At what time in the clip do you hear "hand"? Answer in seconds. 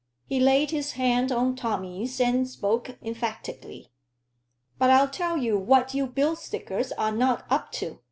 0.93-1.31